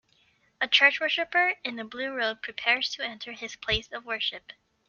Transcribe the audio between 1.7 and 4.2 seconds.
a blue robe prepares to enter his place of